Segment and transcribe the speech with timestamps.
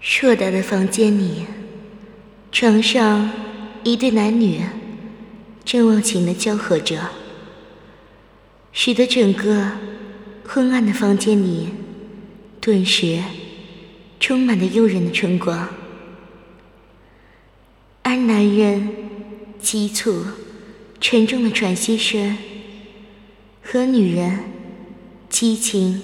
[0.00, 1.44] 硕大的房间里，
[2.50, 3.30] 床上
[3.84, 4.62] 一对男女
[5.62, 6.98] 正忘情的交合着，
[8.72, 9.72] 使得整个
[10.46, 11.68] 昏暗的房间里
[12.62, 13.22] 顿时
[14.18, 15.68] 充满了诱人的春光。
[18.02, 18.88] 而男人
[19.60, 20.24] 急促、
[20.98, 22.38] 沉重的喘息声
[23.62, 24.38] 和女人
[25.28, 26.00] 激情、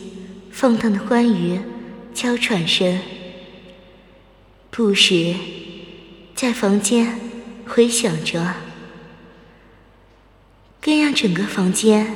[0.51, 1.59] 放荡的欢愉
[2.12, 3.01] 娇喘声。
[4.77, 5.35] 不时
[6.35, 7.19] 在房间
[7.67, 8.56] 回响着，
[10.83, 12.14] 更让整个房间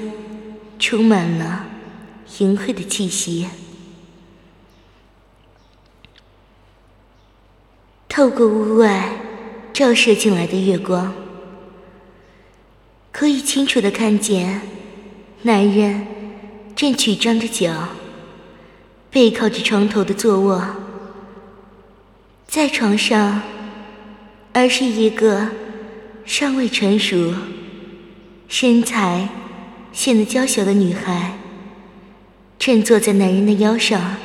[0.78, 1.64] 充满了
[2.38, 3.48] 淫秽的气息。
[8.06, 9.10] 透过屋外
[9.72, 11.14] 照射进来的月光，
[13.10, 14.60] 可以清楚的看见
[15.44, 16.06] 男人
[16.76, 17.88] 正曲张着脚，
[19.10, 20.62] 背靠着床头的坐卧。
[22.50, 23.42] 在床上，
[24.52, 25.46] 而是一个
[26.24, 27.32] 尚未成熟、
[28.48, 29.28] 身材
[29.92, 31.38] 显得娇小的女孩，
[32.58, 34.16] 正坐在男人的腰上。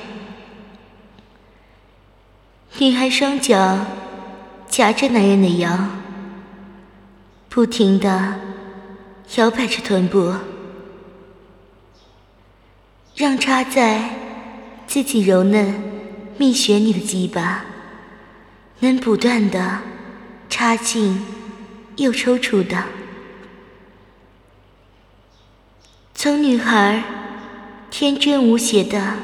[2.79, 3.85] 女孩双脚
[4.67, 5.87] 夹着男人的腰，
[7.47, 8.39] 不停地
[9.35, 10.33] 摇摆着臀部，
[13.15, 14.09] 让插在
[14.87, 15.75] 自己柔嫩
[16.39, 17.63] 蜜穴里的鸡巴。
[18.85, 19.79] 能不断的
[20.47, 21.25] 插进
[21.95, 22.83] 又抽出的，
[26.13, 27.03] 从女孩
[27.89, 29.15] 天真无邪的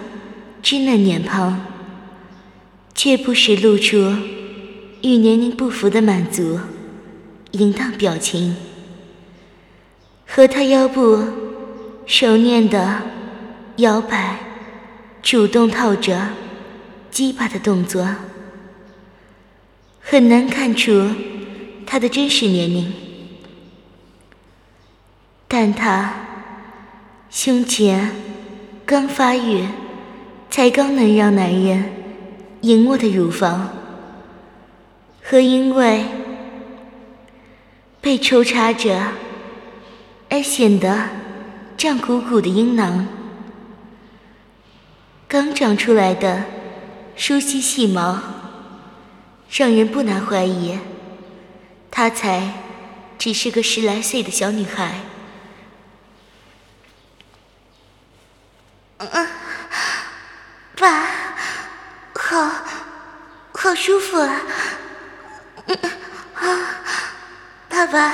[0.64, 1.64] 稚嫩脸庞，
[2.96, 3.98] 却不时露出
[5.04, 6.60] 与年龄不符的满足
[7.52, 8.56] 淫荡表情，
[10.26, 11.24] 和她腰部
[12.08, 13.04] 熟练的
[13.76, 14.40] 摇摆、
[15.22, 16.30] 主动套着
[17.12, 18.08] 鸡巴的动作。
[20.12, 21.10] 很难看出
[21.86, 22.92] 他的真实年龄，
[25.48, 26.14] 但他
[27.30, 28.12] 胸前
[28.86, 29.66] 刚发育，
[30.50, 31.94] 才刚能让男人
[32.60, 33.70] 赢我的乳房，
[35.24, 36.04] 和因为
[38.02, 39.14] 被抽插着
[40.30, 41.08] 而显得
[41.78, 43.08] 胀鼓鼓的阴囊，
[45.30, 46.44] 刚长出来的
[47.16, 48.41] 疏细细毛。
[49.52, 50.80] 让人不难怀疑，
[51.92, 52.54] 她才
[53.20, 54.94] 只是个十来岁的小女孩。
[58.98, 59.28] 嗯，
[60.78, 61.06] 爸，
[62.16, 62.50] 好，
[63.52, 64.42] 好舒服啊！
[65.66, 65.78] 嗯
[66.36, 66.76] 啊，
[67.68, 68.14] 爸爸，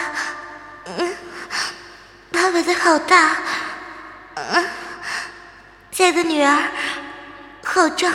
[0.85, 1.15] 嗯，
[2.31, 3.37] 爸爸的好大，
[4.33, 4.67] 嗯，
[5.91, 6.71] 在的女儿
[7.63, 8.11] 好胀，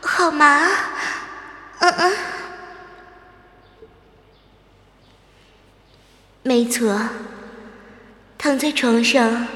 [0.00, 0.93] 好麻。
[1.86, 2.12] 嗯嗯，
[6.42, 6.98] 没错，
[8.38, 9.46] 躺在床上，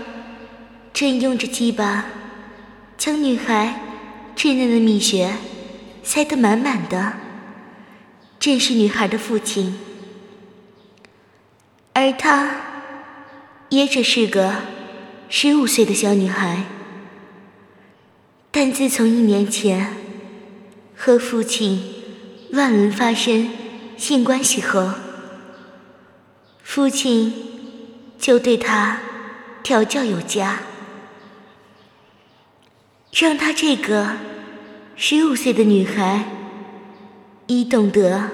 [0.93, 2.05] 正用着鸡巴
[2.99, 3.81] 将女孩
[4.37, 5.37] 稚嫩的蜜穴
[6.03, 7.15] 塞得满满的，
[8.38, 9.78] 正是女孩的父亲，
[11.94, 12.50] 而她
[13.71, 14.56] 也只是个
[15.31, 16.65] 十五岁的小女孩，
[18.50, 19.97] 但自从一年前
[20.94, 21.94] 和父亲。
[22.51, 23.51] 乱伦发生
[23.97, 24.91] 性关系后，
[26.63, 27.33] 父亲
[28.19, 29.01] 就对他
[29.63, 30.61] 调教有加，
[33.13, 34.13] 让他这个
[34.97, 36.25] 十五岁的女孩
[37.47, 38.31] 已懂得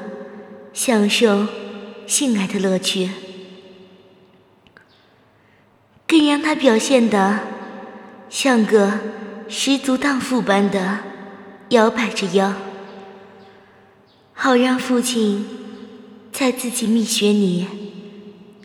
[0.73, 1.47] 享受
[2.07, 3.11] 性爱的乐趣，
[6.07, 7.41] 更让她表现的
[8.29, 9.01] 像个
[9.49, 11.01] 十足荡妇般的
[11.71, 12.53] 摇摆着腰。
[14.35, 15.49] 好让父亲
[16.33, 17.67] 在自己蜜穴里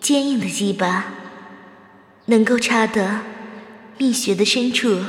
[0.01, 1.05] 坚硬的鸡巴
[2.25, 3.21] 能够插得
[3.97, 4.99] 蜜穴的深处。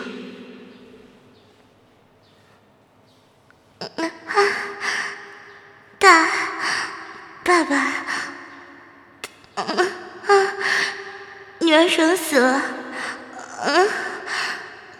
[5.98, 6.28] 大
[7.42, 7.92] 爸爸，
[11.58, 12.62] 女儿爽死了，
[13.64, 13.88] 嗯，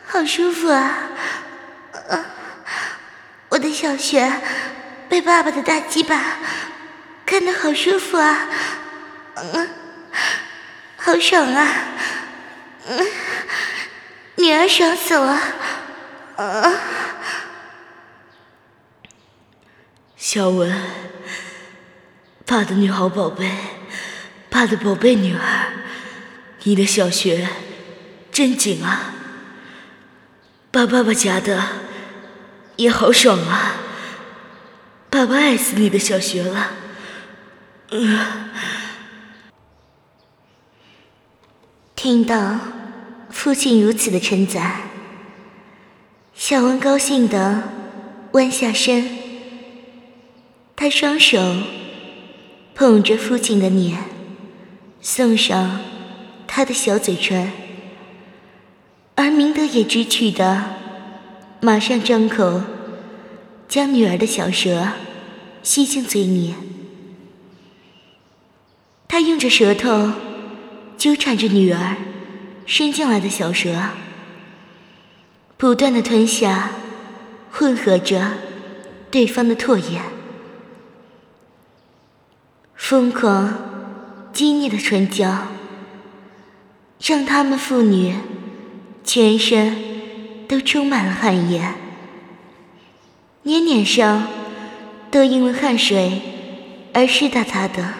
[0.06, 1.10] 好舒服啊，
[3.50, 4.30] 我的小雪
[5.10, 6.38] 被爸爸的大鸡巴
[7.26, 8.46] 看得好舒服啊，
[9.34, 9.68] 嗯，
[10.96, 11.68] 好爽啊，
[12.86, 13.06] 嗯，
[14.36, 15.40] 女儿爽死了，
[16.36, 16.78] 嗯。
[20.16, 20.72] 小文，
[22.46, 23.50] 爸的女好宝贝，
[24.48, 25.72] 爸的宝贝女儿，
[26.62, 27.48] 你的小穴
[28.30, 29.12] 真紧啊，
[30.70, 31.60] 把爸爸夹的
[32.76, 33.74] 也好爽啊，
[35.10, 36.70] 爸爸爱死你的小穴了，
[37.90, 38.48] 嗯。
[41.96, 42.58] 听到
[43.28, 44.82] 父亲如此的称赞，
[46.32, 47.64] 小文高兴的
[48.32, 49.18] 弯下身。
[50.76, 51.38] 他双手
[52.74, 53.98] 捧着父亲的脸，
[55.02, 55.80] 送上
[56.46, 57.52] 他的小嘴唇，
[59.16, 60.76] 而明德也知趣的
[61.60, 62.62] 马上张口，
[63.70, 64.88] 将女儿的小舌
[65.62, 66.54] 吸进嘴里。
[69.06, 70.10] 他用着舌头
[70.98, 71.96] 纠缠着女儿
[72.66, 73.90] 伸进来的小舌，
[75.56, 76.72] 不断的吞下，
[77.52, 78.32] 混合着
[79.08, 80.00] 对方的唾液。
[82.74, 85.46] 疯狂、激烈的唇角，
[87.00, 88.16] 让他们父女
[89.04, 89.76] 全身
[90.48, 91.72] 都充满了汗液，
[93.42, 94.28] 连脸上
[95.10, 96.20] 都因为汗水
[96.92, 97.94] 而湿哒哒的。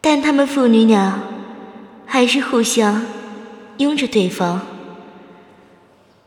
[0.00, 1.22] 但他们父女俩
[2.06, 3.06] 还是互相
[3.78, 4.66] 拥着对方，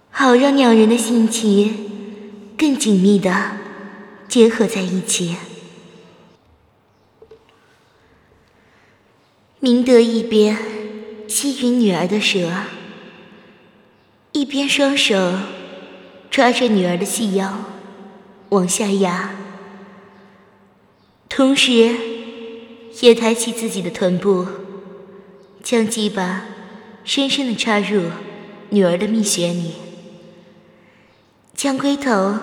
[0.10, 3.52] 好让两人的心情更紧密的
[4.28, 5.38] 结合在一起。
[9.60, 10.58] 明德一边
[11.28, 12.52] 吸吮女儿的舌，
[14.32, 15.34] 一边双手
[16.38, 17.52] 抓着女儿的细腰
[18.50, 19.32] 往下压，
[21.28, 21.96] 同时
[23.02, 24.46] 也抬起自己的臀部，
[25.64, 26.44] 将鸡巴
[27.04, 28.04] 深深的插入
[28.70, 29.72] 女儿的蜜穴里，
[31.56, 32.38] 将龟头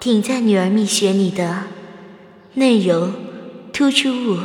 [0.00, 1.66] 顶在女儿蜜穴里的
[2.54, 3.14] 内容
[3.72, 4.38] 突出物。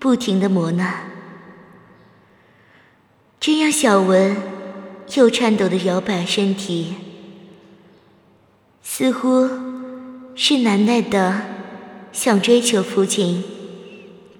[0.00, 1.08] 不停的磨难，
[3.38, 4.36] 这让小文
[5.14, 6.94] 又颤抖的摇摆身体，
[8.82, 9.48] 似乎
[10.34, 11.42] 是难耐的
[12.12, 13.42] 想追求父亲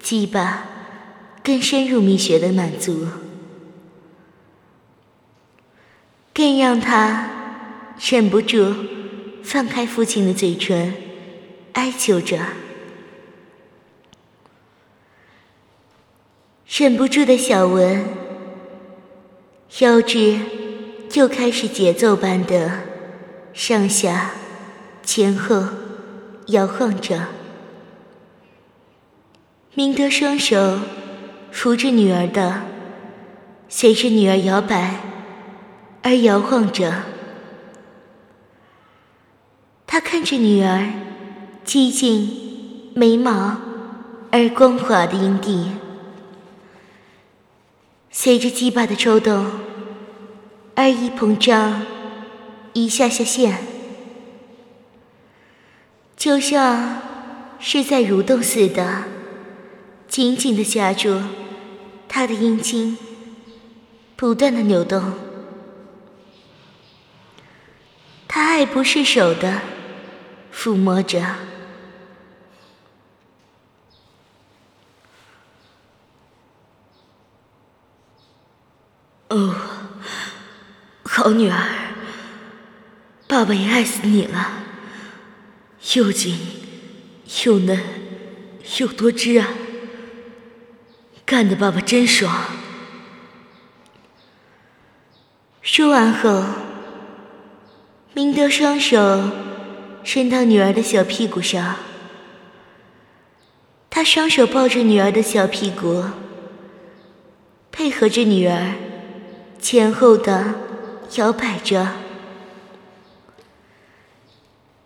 [0.01, 0.69] 鸡巴
[1.43, 3.07] 更深入蜜穴的满足，
[6.35, 7.31] 更让他
[8.01, 8.75] 忍不住
[9.43, 10.93] 放开父亲的嘴唇，
[11.73, 12.39] 哀求着。
[16.67, 18.05] 忍不住的小文，
[19.81, 20.41] 腰肢
[21.15, 22.92] 又开始节奏般的
[23.53, 24.33] 上下、
[25.03, 25.65] 前后
[26.47, 27.29] 摇晃着。
[29.75, 30.81] 明德双手
[31.51, 32.63] 扶着女儿的，
[33.69, 35.01] 随着女儿摇摆
[36.03, 37.05] 而摇晃着。
[39.87, 40.89] 他看着女儿
[41.65, 43.59] 激进、眉毛
[44.31, 45.73] 而光滑的阴蒂。
[48.11, 49.47] 随着鸡巴的抽动，
[50.75, 51.83] 而一膨胀，
[52.75, 53.59] 一下下线，
[56.17, 57.03] 就像
[57.59, 59.05] 是在蠕动似的，
[60.09, 61.21] 紧紧的夹住
[62.09, 62.97] 他的阴茎，
[64.17, 65.13] 不断的扭动。
[68.27, 69.61] 他爱不释手的
[70.55, 71.23] 抚摸着。
[79.29, 79.55] 哦，
[81.05, 81.82] 好女儿，
[83.43, 84.63] 爸爸也爱死你了，
[85.95, 86.39] 又紧
[87.45, 87.77] 又嫩
[88.79, 89.49] 又多汁啊，
[91.27, 92.33] 干的爸爸真爽。
[95.61, 96.45] 说完后，
[98.15, 99.33] 明德双手
[100.05, 101.79] 伸到女儿的小屁股上，
[103.91, 106.05] 他双手抱着女儿的小屁股，
[107.73, 108.75] 配合着女儿。
[109.59, 110.55] 前后的
[111.17, 111.89] 摇摆着，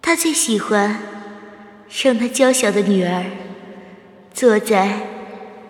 [0.06, 1.00] 他最喜欢
[2.04, 3.24] 让他娇小的女儿
[4.32, 5.00] 坐在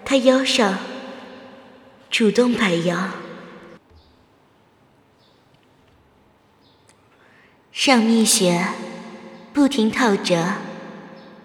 [0.05, 0.77] 他腰上，
[2.11, 3.13] 主动摆腰，
[7.73, 8.63] 让蜜雪
[9.55, 10.57] 不停套着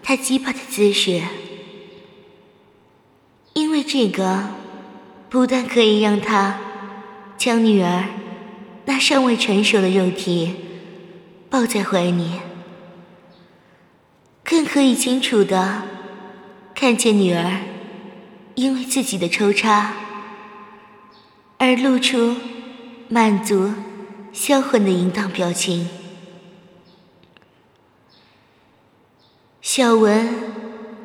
[0.04, 1.22] 他鸡巴的姿势，
[3.54, 4.50] 因为这个
[5.30, 6.60] 不但可以让他。
[7.38, 8.04] 将女儿
[8.86, 10.54] 那尚未成熟的肉体
[11.50, 12.34] 抱在怀里，
[14.52, 15.84] 更可以清楚的
[16.76, 17.62] 看见女儿
[18.56, 19.94] 因为自己的抽插
[21.58, 22.36] 而露出
[23.08, 23.74] 满足、
[24.34, 25.88] 销魂的淫荡表情。
[29.62, 30.28] 小文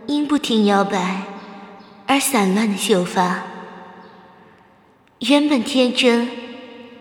[0.08, 1.22] 因不停摇摆
[2.08, 3.44] 而散乱的秀发，
[5.20, 6.28] 原本天真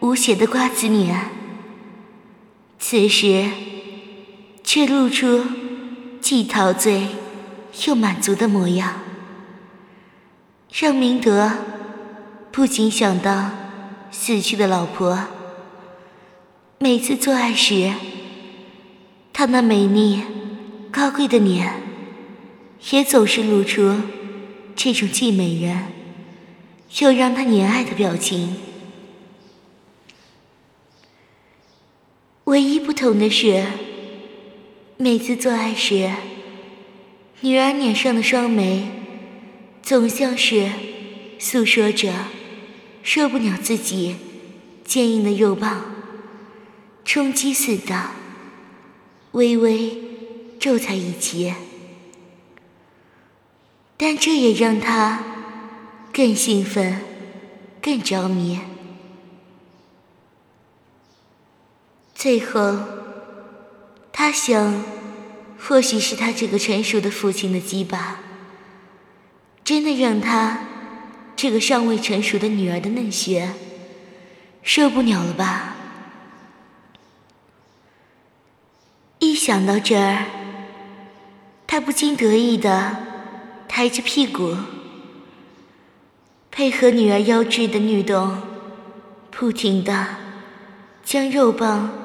[0.01, 1.31] 无邪的瓜子脸。
[2.77, 3.49] 此时，
[4.63, 5.43] 却露出
[6.25, 7.09] 既陶醉
[7.85, 8.99] 又满足的模样，
[10.73, 11.51] 让明德
[12.51, 13.51] 不禁想到
[14.09, 15.27] 死去的老婆。
[16.79, 17.93] 每次做爱时，
[19.31, 20.23] 他那美丽
[20.89, 21.79] 高贵的脸，
[22.89, 23.95] 也总是露出
[24.75, 25.79] 这种既美人
[27.01, 28.55] 又让他怜爱的表情。
[32.45, 33.63] 唯一不同的是，
[34.97, 36.09] 每次做爱时，
[37.41, 38.89] 女儿脸上的双眉
[39.83, 40.69] 总像是
[41.37, 42.13] 诉说着
[43.03, 44.15] 受不了自己
[44.85, 45.83] 坚硬的肉棒
[47.03, 48.11] 冲击似的，
[49.33, 50.01] 微微
[50.59, 51.53] 皱在一起。
[53.97, 55.21] 但这也让她
[56.13, 57.01] 更兴奋，
[57.81, 58.61] 更着迷。
[62.13, 62.79] 最后，
[64.17, 64.81] 他想，
[65.59, 68.21] 或许是他这个成熟的父亲的鸡巴，
[69.61, 70.59] 真的让他
[71.35, 73.51] 这个尚未成熟的女儿的嫩穴
[74.63, 75.75] 受不了了吧？
[79.19, 80.27] 一想到这儿，
[81.67, 82.95] 他不禁得意的
[83.67, 84.55] 抬着屁股，
[86.49, 88.41] 配合女儿腰肢的律动，
[89.29, 90.07] 不停的
[91.03, 92.04] 将肉棒。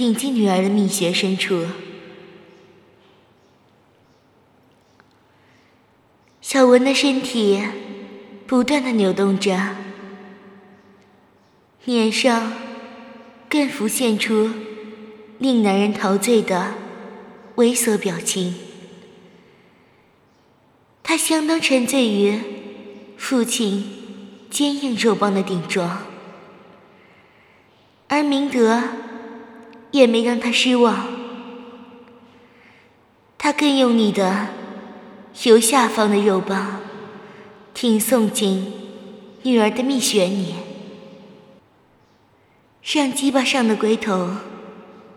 [0.00, 1.66] 顶进女儿的蜜穴深处，
[6.40, 7.62] 小文的身体
[8.46, 9.76] 不断的扭动着，
[11.84, 12.50] 脸上
[13.50, 14.50] 更浮现出
[15.38, 16.72] 令男人陶醉的
[17.56, 18.54] 猥琐表情。
[21.02, 22.40] 他相当沉醉于
[23.18, 23.84] 父亲
[24.48, 26.06] 坚硬肉棒的顶撞，
[28.08, 28.82] 而明德。
[29.92, 31.06] 也没让他失望，
[33.36, 34.48] 他更用力的
[35.44, 36.80] 由下方的肉棒
[37.74, 38.72] 挺送进
[39.42, 40.54] 女儿的蜜穴里，
[42.82, 44.36] 让鸡巴上的龟头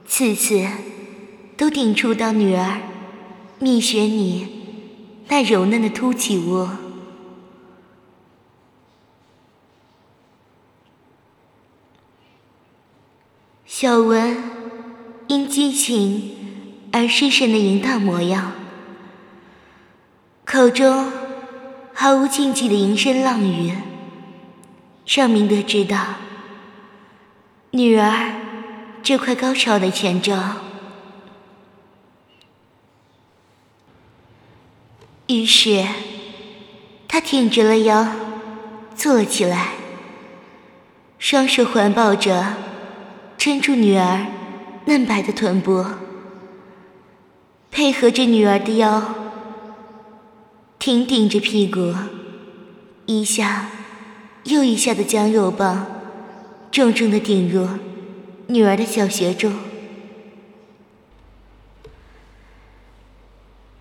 [0.05, 0.67] 次次
[1.55, 2.81] 都顶触到女儿
[3.59, 4.47] 蜜穴里
[5.27, 6.77] 那柔嫩的凸起窝。
[13.65, 14.42] 小文。
[15.53, 16.31] 激情
[16.91, 18.53] 而失神的淫荡模样，
[20.45, 21.11] 口中
[21.93, 23.71] 毫无禁忌的淫声浪语，
[25.05, 26.15] 让明德知道
[27.69, 28.33] 女儿
[29.03, 30.55] 这块高潮的前兆。
[35.27, 35.85] 于是，
[37.07, 38.07] 他挺直了腰，
[38.95, 39.73] 坐起来，
[41.19, 42.55] 双手环抱着，
[43.37, 44.25] 撑住女儿。
[44.85, 45.85] 嫩白的臀部，
[47.71, 49.01] 配合着女儿的腰，
[50.77, 51.93] 挺顶着屁股，
[53.05, 53.69] 一下
[54.43, 55.85] 又一下的将肉棒
[56.69, 57.67] 重重的顶入
[58.47, 59.53] 女儿的小穴中。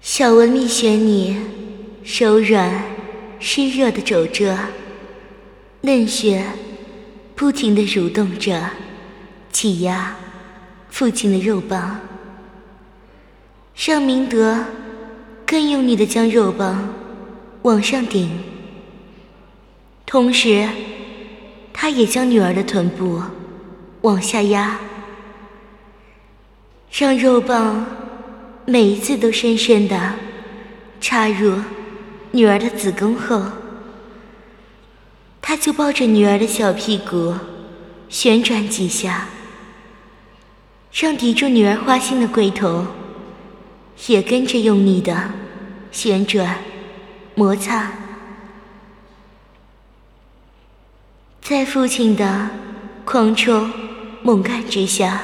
[0.01, 1.37] 小文蜜穴里
[2.05, 2.85] 柔软
[3.41, 4.57] 湿热的肘着，
[5.83, 6.45] 嫩穴
[7.35, 8.71] 不停的蠕动着，
[9.51, 10.17] 挤压。
[10.93, 11.99] 父亲的肉棒，
[13.75, 14.63] 让明德
[15.47, 16.87] 更用力的将肉棒
[17.63, 18.31] 往上顶，
[20.05, 20.69] 同时，
[21.73, 23.23] 他也将女儿的臀部
[24.03, 24.79] 往下压，
[26.93, 27.87] 让肉棒
[28.67, 30.13] 每一次都深深的
[31.01, 31.55] 插入
[32.33, 33.43] 女儿的子宫后，
[35.41, 37.35] 他就抱着女儿的小屁股
[38.11, 39.27] 旋转几下。
[40.93, 42.87] 让抵住女儿花心的龟头
[44.09, 45.31] 也跟着用力的
[45.91, 46.59] 旋转、
[47.35, 47.91] 摩擦，
[51.41, 52.51] 在父亲的
[53.07, 53.67] 狂抽
[54.23, 55.23] 猛干之下，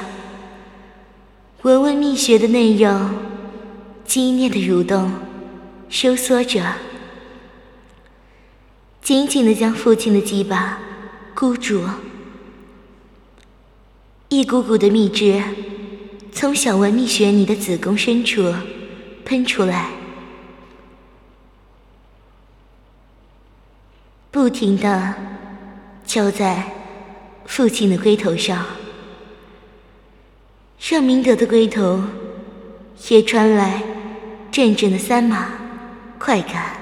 [1.61, 3.09] 文文蜜穴的内肉
[4.05, 5.11] 激烈的蠕动、
[5.87, 6.63] 收缩着，
[9.01, 10.79] 紧紧的将父亲的鸡巴
[11.35, 11.83] 箍住。
[14.29, 15.41] 一股股的蜜汁
[16.31, 18.53] 从小文蜜雪你的子宫深处
[19.25, 19.89] 喷出来，
[24.29, 25.15] 不停的
[26.05, 26.71] 浇在
[27.45, 28.63] 父亲的龟头上，
[30.79, 32.03] 让明德的龟头
[33.09, 33.81] 也传来
[34.51, 35.49] 阵阵的三马
[36.19, 36.77] 快感。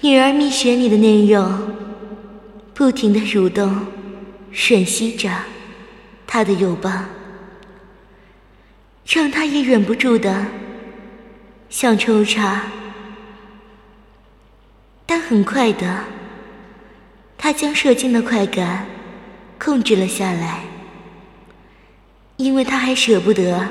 [0.00, 1.46] 女儿蜜雪你的嫩肉
[2.74, 3.86] 不停的蠕动。
[4.52, 5.30] 吮吸着
[6.26, 7.06] 他的肉棒，
[9.06, 10.44] 让他也忍不住的
[11.68, 12.62] 想抽插，
[15.06, 16.02] 但很快的，
[17.38, 18.86] 他将射精的快感
[19.56, 20.64] 控制了下来，
[22.36, 23.68] 因为他还舍不得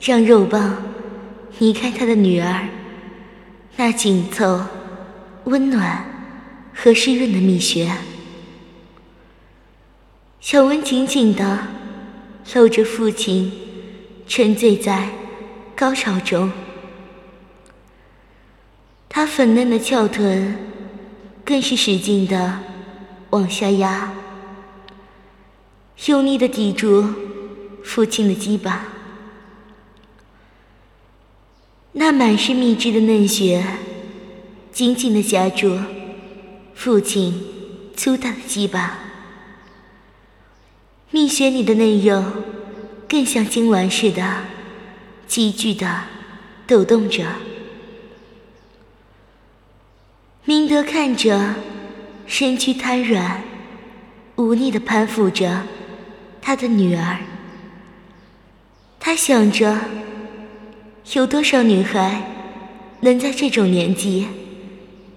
[0.00, 0.82] 让肉棒
[1.58, 2.66] 离开他的女儿
[3.76, 4.58] 那紧凑、
[5.44, 6.02] 温暖
[6.74, 7.90] 和湿润的蜜穴。
[10.40, 11.66] 小文紧紧地
[12.54, 13.52] 搂着父亲，
[14.26, 15.08] 沉醉在
[15.76, 16.50] 高潮中。
[19.08, 20.56] 他粉嫩的翘臀
[21.44, 22.60] 更是使劲地
[23.30, 24.12] 往下压，
[26.06, 27.04] 用力地抵住
[27.84, 28.86] 父亲的鸡巴。
[31.92, 33.62] 那满是蜜汁的嫩穴
[34.72, 35.78] 紧紧地夹住
[36.74, 37.42] 父亲
[37.96, 38.98] 粗大的鸡巴。
[41.10, 42.24] 蜜穴里的嫩肉
[43.08, 44.44] 更像痉挛似的，
[45.26, 46.04] 急剧的
[46.66, 47.26] 抖动着。
[50.44, 51.54] 明德看着，
[52.26, 53.42] 身躯瘫软，
[54.36, 55.64] 无力的攀附着
[56.40, 57.18] 他的女儿。
[58.98, 59.78] 他想着，
[61.12, 62.22] 有多少女孩
[63.00, 64.26] 能在这种年纪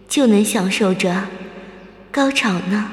[0.09, 1.27] 就能享受着
[2.15, 2.91] 高潮呢？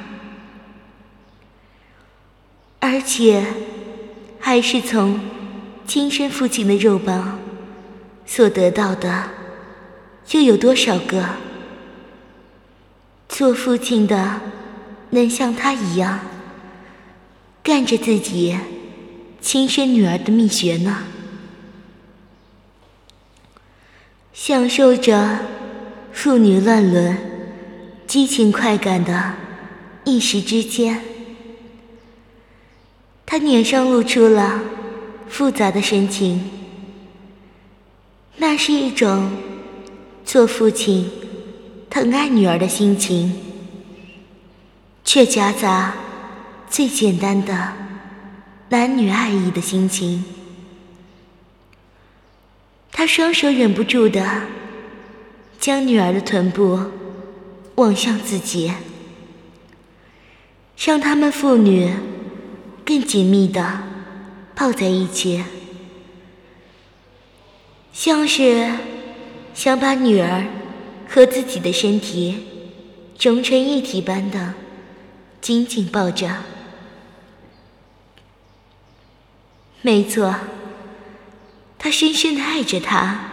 [2.81, 3.45] 而且，
[4.41, 5.21] 还是从
[5.87, 7.39] 亲生父亲的肉包
[8.27, 9.31] 所得到的，
[10.33, 11.25] 又有多少个
[13.29, 14.41] 做父亲的
[15.11, 16.19] 能像他一样
[17.63, 18.59] 干着自己
[19.41, 21.05] 亲生女儿的蜜穴呢？
[24.33, 25.39] 享受着
[26.13, 27.17] 父女乱伦、
[28.13, 29.33] 激情快感的
[30.05, 31.01] 一时之间。
[33.25, 34.61] 他脸上露出了
[35.31, 36.51] 复杂的神情，
[38.37, 39.33] 那是一种
[40.27, 41.11] 做父亲
[41.89, 43.33] 疼爱女儿的心情，
[45.03, 45.95] 却夹杂
[46.69, 47.73] 最简单的
[48.69, 50.23] 男女爱意的心情。
[52.91, 54.43] 他双手忍不住的
[55.59, 56.79] 将女儿的臀部
[57.77, 58.73] 望向自己，
[60.77, 61.93] 让他们父女。
[62.85, 63.85] 更紧密的
[64.57, 65.45] 抱在一起，
[67.93, 68.73] 像是
[69.55, 70.45] 想把女儿
[71.09, 72.45] 和自己的身体
[73.21, 74.55] 融成一体般的
[75.41, 76.39] 紧紧抱着。
[79.81, 80.35] 没错，
[81.79, 83.31] 他深深的爱着她，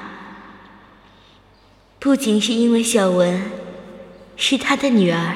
[1.97, 3.41] 不仅是因为小文
[4.41, 5.35] 是他的女儿，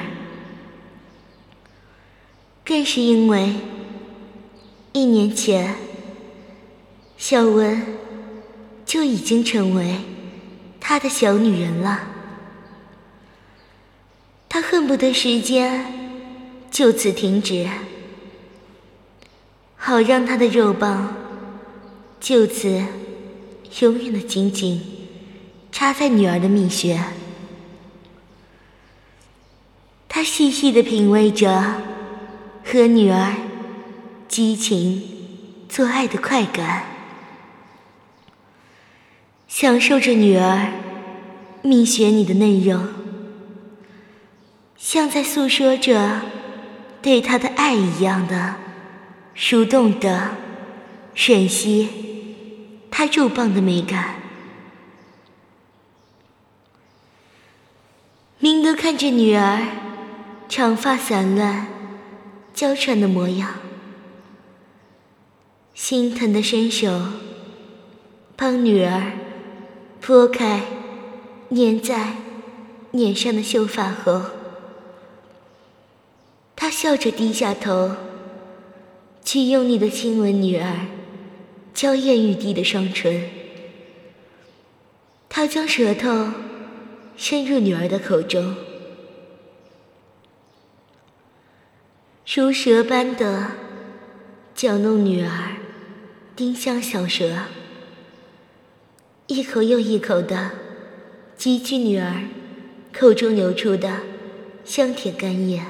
[2.64, 3.54] 更是因为。
[4.96, 5.74] 一年前，
[7.18, 7.84] 小文
[8.86, 9.96] 就已经成为
[10.78, 12.00] 他的小女人了。
[14.48, 15.84] 他恨不得时间
[16.70, 17.68] 就此停止，
[19.76, 21.12] 好让他的肉棒
[22.20, 22.84] 就此
[23.80, 24.80] 永远的紧紧
[25.72, 27.02] 插在女儿的蜜穴。
[30.14, 31.82] 他细细的品味着
[32.64, 33.34] 和女儿。
[34.28, 35.02] 激情
[35.68, 36.84] 做爱的快感，
[39.48, 40.72] 享受着女儿
[41.62, 42.88] 蜜穴里的内容，
[44.76, 46.22] 像在诉说着
[47.02, 48.56] 对她的爱一样的
[49.36, 50.36] 蠕动的
[51.14, 51.88] 吮吸
[52.90, 54.16] 她肉棒的美感。
[58.38, 59.60] 明德看着女儿
[60.56, 61.66] 长发散乱、
[62.54, 63.54] 娇喘的模样。
[65.74, 67.08] 心疼的伸手，
[68.36, 69.14] 帮女儿
[70.00, 70.62] 拨开
[71.50, 72.18] 粘在
[72.92, 74.26] 脸上的秀发后，
[76.54, 77.96] 他笑着低下头，
[79.24, 80.86] 去用力的亲吻女儿
[81.74, 83.28] 娇艳欲滴的双唇。
[85.28, 86.30] 他将舌头
[87.16, 88.54] 伸入女儿的口中，
[92.26, 93.52] 如蛇般的
[94.54, 95.56] 搅弄女儿，
[96.34, 97.42] 丁香小蛇，
[99.26, 100.52] 一口又一口的
[101.38, 102.24] 汲取女儿
[102.94, 104.00] 口中流出的
[104.64, 105.62] 香甜甘液。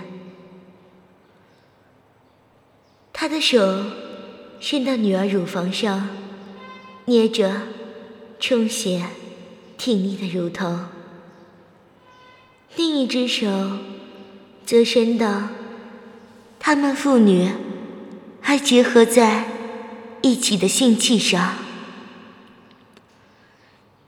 [3.12, 3.85] 他的手
[4.61, 6.09] 伸到女儿乳房上，
[7.07, 7.62] 捏着
[8.38, 9.07] 充血、
[9.77, 10.79] 挺立的乳头，
[12.77, 13.49] 另一只手
[14.64, 15.49] 则伸到
[16.66, 17.50] 他们父女。
[18.46, 19.46] 还结合在
[20.20, 21.55] 一起的性器上，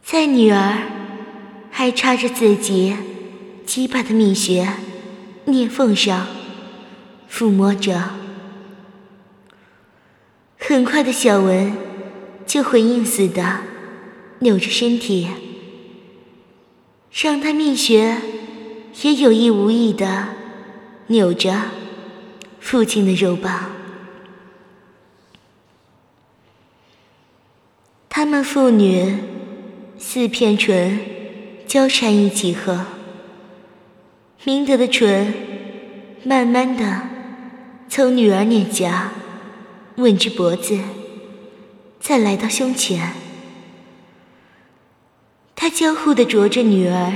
[0.04, 0.76] 在女儿
[1.70, 2.94] 还插着自己
[3.64, 4.68] 鸡巴的蜜穴
[5.46, 6.26] 裂缝上
[7.32, 8.10] 抚摸着，
[10.58, 11.74] 很快的小文
[12.46, 13.60] 就回应似的
[14.40, 15.28] 扭着身体，
[17.10, 18.18] 让他蜜穴
[19.00, 20.28] 也有意无意的
[21.06, 21.54] 扭着
[22.66, 23.70] 父亲的肉棒。
[28.08, 29.18] 他们父女
[29.96, 30.98] 四片唇
[31.64, 32.76] 交缠一起后，
[34.42, 35.32] 明德的唇
[36.24, 37.02] 慢慢的
[37.88, 39.12] 从女儿脸颊
[39.98, 40.76] 吻至脖子，
[42.00, 43.12] 再来到胸前。
[45.54, 47.12] 他交互的啄着女儿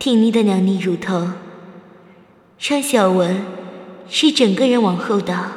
[0.00, 1.28] 挺立的两粒乳头，
[2.58, 3.40] 让小文
[4.08, 5.52] 是整个人往后倒，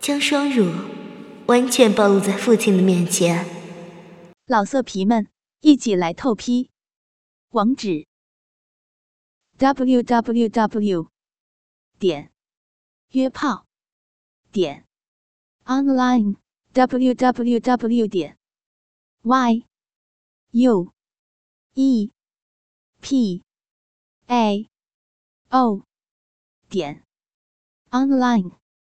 [0.00, 0.92] 将双乳。
[1.46, 3.44] 完全暴露在父亲的面前。
[4.46, 5.28] 老色皮们，
[5.60, 6.70] 一起来透批！
[7.50, 8.06] 网址
[9.58, 11.08] ：w w w
[11.98, 12.32] 点
[13.10, 13.66] 约炮
[14.50, 14.86] 点
[15.64, 16.36] online
[16.72, 18.38] w w w 点
[19.22, 19.66] y
[20.52, 20.92] u
[21.74, 22.10] e
[23.00, 23.42] p
[24.26, 24.70] a
[25.50, 25.82] o
[26.68, 27.04] 点
[27.92, 28.61] online。